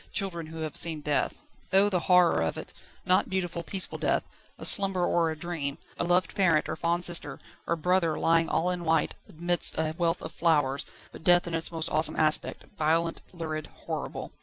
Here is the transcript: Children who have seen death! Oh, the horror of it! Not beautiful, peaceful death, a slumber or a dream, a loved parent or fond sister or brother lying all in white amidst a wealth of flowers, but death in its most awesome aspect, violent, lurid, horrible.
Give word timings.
Children 0.13 0.47
who 0.47 0.61
have 0.61 0.75
seen 0.75 1.01
death! 1.01 1.35
Oh, 1.71 1.87
the 1.87 1.99
horror 1.99 2.41
of 2.41 2.57
it! 2.57 2.73
Not 3.05 3.29
beautiful, 3.29 3.61
peaceful 3.61 3.99
death, 3.99 4.23
a 4.57 4.65
slumber 4.65 5.05
or 5.05 5.29
a 5.29 5.37
dream, 5.37 5.77
a 5.99 6.03
loved 6.03 6.33
parent 6.33 6.67
or 6.67 6.75
fond 6.75 7.05
sister 7.05 7.37
or 7.67 7.75
brother 7.75 8.17
lying 8.17 8.49
all 8.49 8.71
in 8.71 8.83
white 8.83 9.13
amidst 9.29 9.77
a 9.77 9.93
wealth 9.99 10.23
of 10.23 10.31
flowers, 10.31 10.87
but 11.11 11.23
death 11.23 11.45
in 11.45 11.53
its 11.53 11.71
most 11.71 11.91
awesome 11.91 12.15
aspect, 12.15 12.65
violent, 12.79 13.21
lurid, 13.31 13.67
horrible. 13.85 14.31